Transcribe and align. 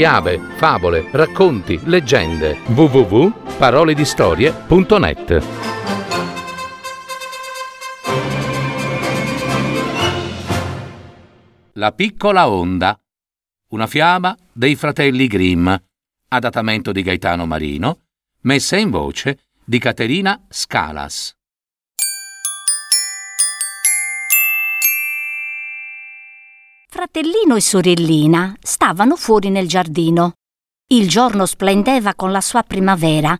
fiabe, 0.00 0.40
favole, 0.56 1.10
racconti, 1.12 1.78
leggende. 1.84 2.56
www.paroledistorie.net 2.68 5.42
La 11.72 11.92
piccola 11.92 12.48
onda. 12.48 12.98
Una 13.72 13.86
fiaba 13.86 14.34
dei 14.50 14.74
fratelli 14.74 15.26
Grimm, 15.26 15.70
adattamento 16.28 16.92
di 16.92 17.02
Gaetano 17.02 17.44
Marino, 17.44 18.04
messa 18.44 18.78
in 18.78 18.88
voce 18.88 19.48
di 19.62 19.78
Caterina 19.78 20.46
Scalas. 20.48 21.34
Fratellino 26.92 27.54
e 27.54 27.60
sorellina 27.60 28.52
stavano 28.60 29.14
fuori 29.14 29.48
nel 29.48 29.68
giardino. 29.68 30.32
Il 30.88 31.08
giorno 31.08 31.46
splendeva 31.46 32.16
con 32.16 32.32
la 32.32 32.40
sua 32.40 32.64
primavera, 32.64 33.38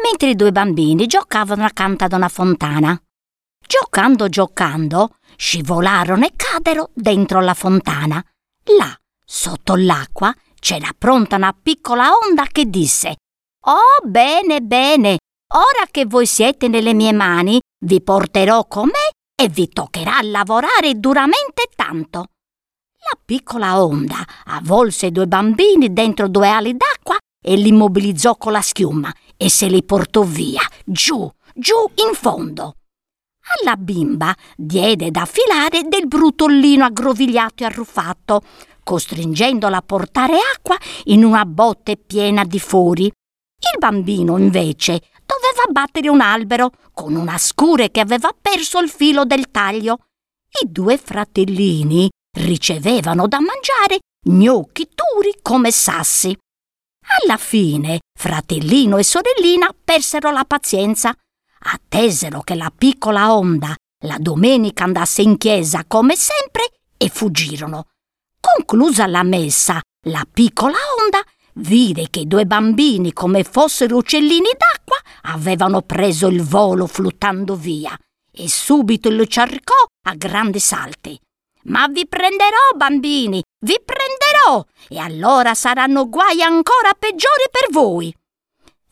mentre 0.00 0.30
i 0.30 0.36
due 0.36 0.52
bambini 0.52 1.08
giocavano 1.08 1.64
accanto 1.64 2.04
ad 2.04 2.12
una 2.12 2.28
fontana. 2.28 2.96
Giocando, 3.66 4.28
giocando, 4.28 5.16
scivolarono 5.34 6.24
e 6.24 6.32
cadero 6.36 6.90
dentro 6.94 7.40
la 7.40 7.54
fontana. 7.54 8.24
Là, 8.78 8.96
sotto 9.24 9.74
l'acqua, 9.74 10.32
c'era 10.60 10.90
pronta 10.96 11.34
una 11.34 11.52
piccola 11.60 12.12
onda 12.12 12.44
che 12.52 12.66
disse 12.66 13.16
Oh, 13.66 14.06
bene, 14.06 14.60
bene, 14.60 15.18
ora 15.54 15.88
che 15.90 16.06
voi 16.06 16.26
siete 16.26 16.68
nelle 16.68 16.94
mie 16.94 17.12
mani, 17.12 17.60
vi 17.84 18.00
porterò 18.00 18.64
con 18.68 18.86
me 18.86 19.10
e 19.34 19.48
vi 19.48 19.68
toccherà 19.68 20.20
lavorare 20.22 20.94
duramente 21.00 21.64
tanto. 21.74 22.26
La 23.04 23.18
piccola 23.24 23.82
onda 23.82 24.24
avvolse 24.44 25.06
i 25.06 25.12
due 25.12 25.26
bambini 25.26 25.92
dentro 25.92 26.28
due 26.28 26.48
ali 26.48 26.76
d'acqua 26.76 27.16
e 27.44 27.56
li 27.56 27.68
immobilizzò 27.68 28.36
con 28.36 28.52
la 28.52 28.60
schiuma 28.60 29.12
e 29.36 29.48
se 29.48 29.66
li 29.66 29.82
portò 29.82 30.22
via, 30.22 30.62
giù, 30.84 31.28
giù 31.52 31.74
in 31.96 32.14
fondo. 32.14 32.74
Alla 33.60 33.74
bimba 33.74 34.32
diede 34.56 35.10
da 35.10 35.26
filare 35.26 35.82
del 35.88 36.06
brutollino 36.06 36.84
aggrovigliato 36.84 37.64
e 37.64 37.66
arruffato, 37.66 38.42
costringendola 38.84 39.78
a 39.78 39.82
portare 39.82 40.38
acqua 40.54 40.76
in 41.04 41.24
una 41.24 41.44
botte 41.44 41.96
piena 41.96 42.44
di 42.44 42.60
fori. 42.60 43.06
Il 43.06 43.78
bambino, 43.78 44.38
invece, 44.38 45.02
doveva 45.26 45.72
battere 45.72 46.08
un 46.08 46.20
albero 46.20 46.70
con 46.92 47.16
una 47.16 47.36
scure 47.36 47.90
che 47.90 47.98
aveva 47.98 48.30
perso 48.40 48.78
il 48.78 48.88
filo 48.88 49.24
del 49.24 49.50
taglio. 49.50 49.98
I 50.62 50.70
due 50.70 50.98
fratellini 50.98 52.08
ricevevano 52.38 53.26
da 53.26 53.38
mangiare 53.40 54.00
gnocchi 54.26 54.88
duri 54.94 55.38
come 55.42 55.70
sassi. 55.70 56.36
Alla 57.22 57.36
fine, 57.36 58.00
fratellino 58.18 58.96
e 58.96 59.04
sorellina 59.04 59.74
persero 59.84 60.30
la 60.30 60.44
pazienza. 60.44 61.14
Attesero 61.64 62.40
che 62.40 62.54
la 62.54 62.72
piccola 62.76 63.34
onda 63.34 63.74
la 64.04 64.16
domenica 64.18 64.84
andasse 64.84 65.22
in 65.22 65.36
chiesa 65.36 65.84
come 65.86 66.16
sempre 66.16 66.70
e 66.96 67.08
fuggirono. 67.08 67.86
Conclusa 68.40 69.06
la 69.06 69.22
messa, 69.22 69.80
la 70.06 70.26
piccola 70.30 70.76
onda 70.98 71.22
vide 71.54 72.08
che 72.10 72.20
i 72.20 72.26
due 72.26 72.46
bambini, 72.46 73.12
come 73.12 73.44
fossero 73.44 73.96
uccellini 73.96 74.48
d'acqua, 74.56 74.96
avevano 75.32 75.82
preso 75.82 76.28
il 76.28 76.42
volo 76.42 76.86
fluttando 76.86 77.54
via 77.54 77.96
e 78.32 78.48
subito 78.48 79.10
lo 79.10 79.26
cercò 79.26 79.74
a 80.06 80.14
grandi 80.14 80.58
salti. 80.58 81.18
Ma 81.64 81.86
vi 81.88 82.06
prenderò, 82.06 82.74
bambini, 82.76 83.42
vi 83.60 83.76
prenderò, 83.84 84.64
e 84.88 84.98
allora 84.98 85.54
saranno 85.54 86.08
guai 86.08 86.42
ancora 86.42 86.92
peggiori 86.98 87.44
per 87.50 87.70
voi. 87.70 88.14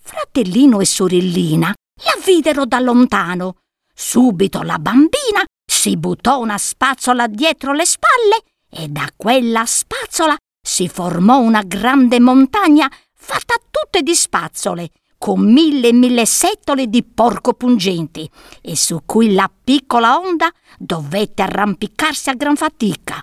Fratellino 0.00 0.80
e 0.80 0.86
sorellina 0.86 1.74
la 2.04 2.22
videro 2.24 2.64
da 2.64 2.78
lontano. 2.78 3.56
Subito 3.94 4.62
la 4.62 4.78
bambina 4.78 5.44
si 5.64 5.96
buttò 5.96 6.38
una 6.40 6.58
spazzola 6.58 7.26
dietro 7.26 7.72
le 7.72 7.84
spalle 7.84 8.42
e 8.70 8.88
da 8.88 9.08
quella 9.16 9.64
spazzola 9.66 10.36
si 10.62 10.88
formò 10.88 11.38
una 11.38 11.62
grande 11.62 12.20
montagna 12.20 12.90
fatta 13.14 13.54
tutte 13.70 14.02
di 14.02 14.14
spazzole, 14.14 14.90
con 15.22 15.52
mille 15.52 15.88
e 15.88 15.92
mille 15.92 16.24
setole 16.24 16.86
di 16.86 17.04
porco 17.04 17.52
pungenti 17.52 18.26
e 18.62 18.74
su 18.74 19.02
cui 19.04 19.34
la 19.34 19.52
piccola 19.62 20.16
onda 20.16 20.50
dovette 20.78 21.42
arrampicarsi 21.42 22.30
a 22.30 22.34
gran 22.34 22.56
fatica. 22.56 23.16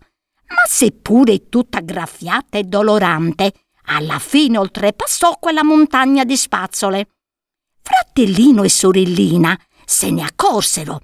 Ma 0.49 0.63
seppure 0.67 1.49
tutta 1.49 1.79
graffiata 1.79 2.59
e 2.59 2.65
dolorante, 2.65 3.51
alla 3.85 4.19
fine 4.19 4.59
oltrepassò 4.59 5.39
quella 5.39 5.63
montagna 5.63 6.23
di 6.23 6.37
spazzole. 6.37 7.07
Fratellino 7.81 8.61
e 8.61 8.69
sorellina 8.69 9.59
se 9.83 10.11
ne 10.11 10.21
accorsero 10.21 11.01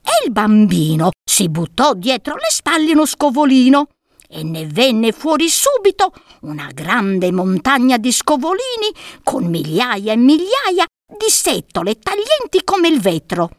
e 0.00 0.26
il 0.26 0.30
bambino 0.30 1.10
si 1.28 1.48
buttò 1.48 1.92
dietro 1.94 2.36
le 2.36 2.50
spalle 2.50 2.92
uno 2.92 3.04
scovolino 3.04 3.88
e 4.28 4.42
ne 4.42 4.66
venne 4.66 5.12
fuori 5.12 5.48
subito 5.48 6.12
una 6.42 6.70
grande 6.72 7.32
montagna 7.32 7.96
di 7.96 8.12
scovolini 8.12 8.92
con 9.22 9.44
migliaia 9.44 10.12
e 10.12 10.16
migliaia 10.16 10.84
di 11.06 11.28
settole 11.28 11.98
taglienti 11.98 12.62
come 12.64 12.88
il 12.88 13.00
vetro. 13.00 13.50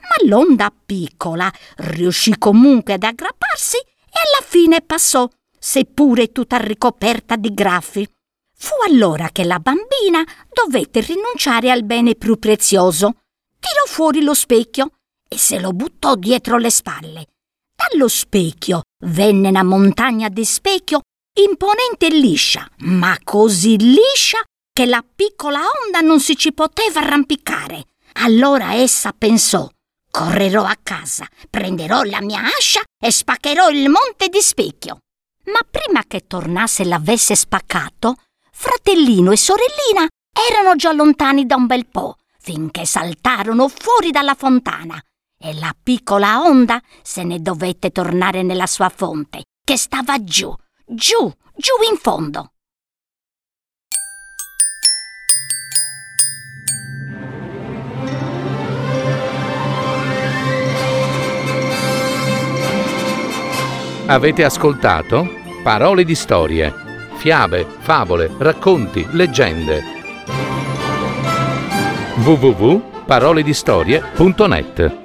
Ma 0.00 0.28
l'onda 0.28 0.72
piccola 0.84 1.52
riuscì 1.76 2.36
comunque 2.38 2.94
ad 2.94 3.04
aggrapparsi 3.04 3.76
e 3.76 3.84
alla 4.12 4.46
fine 4.46 4.80
passò, 4.80 5.28
seppure 5.58 6.32
tutta 6.32 6.56
ricoperta 6.56 7.36
di 7.36 7.54
graffi. 7.54 8.08
Fu 8.56 8.74
allora 8.86 9.30
che 9.30 9.44
la 9.44 9.58
bambina 9.58 10.22
dovette 10.52 11.00
rinunciare 11.00 11.70
al 11.70 11.84
bene 11.84 12.14
più 12.14 12.38
prezioso. 12.38 13.14
Tirò 13.58 13.84
fuori 13.86 14.22
lo 14.22 14.34
specchio 14.34 14.90
e 15.28 15.38
se 15.38 15.60
lo 15.60 15.72
buttò 15.72 16.16
dietro 16.16 16.58
le 16.58 16.70
spalle 16.70 17.26
dallo 17.80 18.08
specchio 18.08 18.82
venne 19.06 19.48
una 19.48 19.62
montagna 19.62 20.28
di 20.28 20.44
specchio 20.44 21.00
imponente 21.40 22.06
e 22.06 22.10
liscia, 22.10 22.68
ma 22.80 23.16
così 23.24 23.78
liscia 23.78 24.42
che 24.72 24.84
la 24.84 25.02
piccola 25.02 25.60
onda 25.60 26.00
non 26.00 26.20
si 26.20 26.36
ci 26.36 26.52
poteva 26.52 27.00
arrampicare. 27.00 27.84
Allora 28.14 28.74
essa 28.74 29.12
pensò 29.12 29.68
correrò 30.10 30.64
a 30.64 30.76
casa, 30.82 31.26
prenderò 31.48 32.02
la 32.02 32.20
mia 32.20 32.42
ascia 32.42 32.82
e 33.02 33.10
spaccherò 33.10 33.70
il 33.70 33.88
monte 33.88 34.28
di 34.28 34.40
specchio. 34.40 34.98
Ma 35.46 35.60
prima 35.68 36.02
che 36.06 36.26
tornasse 36.26 36.84
l'avesse 36.84 37.34
spaccato, 37.34 38.16
fratellino 38.52 39.30
e 39.30 39.36
sorellina 39.36 40.06
erano 40.50 40.76
già 40.76 40.92
lontani 40.92 41.46
da 41.46 41.56
un 41.56 41.66
bel 41.66 41.86
po', 41.86 42.16
finché 42.38 42.84
saltarono 42.84 43.68
fuori 43.68 44.10
dalla 44.10 44.34
fontana 44.34 45.02
e 45.42 45.58
la 45.58 45.74
piccola 45.82 46.42
onda 46.42 46.78
se 47.02 47.24
ne 47.24 47.40
dovette 47.40 47.88
tornare 47.90 48.42
nella 48.42 48.66
sua 48.66 48.90
fonte, 48.90 49.44
che 49.64 49.78
stava 49.78 50.22
giù, 50.22 50.54
giù, 50.84 51.32
giù 51.54 51.72
in 51.90 51.96
fondo. 51.96 52.52
Avete 64.06 64.44
ascoltato 64.44 65.38
Parole 65.62 66.04
di 66.04 66.14
storie, 66.14 66.72
fiabe, 67.14 67.66
favole, 67.80 68.30
racconti, 68.38 69.06
leggende. 69.10 69.82
www.paroledistorie.net 72.24 74.99